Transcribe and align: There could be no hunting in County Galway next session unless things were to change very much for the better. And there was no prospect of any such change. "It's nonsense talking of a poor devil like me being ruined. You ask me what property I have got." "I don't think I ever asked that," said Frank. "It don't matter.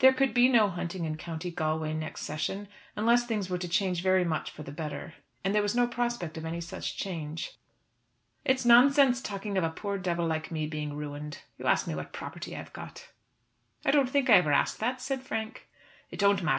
There 0.00 0.12
could 0.12 0.34
be 0.34 0.46
no 0.50 0.68
hunting 0.68 1.06
in 1.06 1.16
County 1.16 1.50
Galway 1.50 1.94
next 1.94 2.24
session 2.24 2.68
unless 2.96 3.24
things 3.24 3.48
were 3.48 3.56
to 3.56 3.66
change 3.66 4.02
very 4.02 4.26
much 4.26 4.50
for 4.50 4.62
the 4.62 4.72
better. 4.72 5.14
And 5.42 5.54
there 5.54 5.62
was 5.62 5.74
no 5.74 5.86
prospect 5.86 6.36
of 6.36 6.44
any 6.44 6.60
such 6.60 6.98
change. 6.98 7.52
"It's 8.44 8.66
nonsense 8.66 9.22
talking 9.22 9.56
of 9.56 9.64
a 9.64 9.70
poor 9.70 9.96
devil 9.96 10.26
like 10.26 10.50
me 10.50 10.66
being 10.66 10.92
ruined. 10.98 11.38
You 11.56 11.64
ask 11.66 11.86
me 11.86 11.94
what 11.94 12.12
property 12.12 12.54
I 12.54 12.58
have 12.58 12.74
got." 12.74 13.08
"I 13.82 13.90
don't 13.90 14.10
think 14.10 14.28
I 14.28 14.34
ever 14.34 14.52
asked 14.52 14.80
that," 14.80 15.00
said 15.00 15.22
Frank. 15.22 15.66
"It 16.10 16.18
don't 16.18 16.42
matter. 16.42 16.58